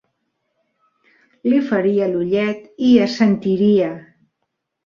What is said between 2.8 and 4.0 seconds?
i assentiria.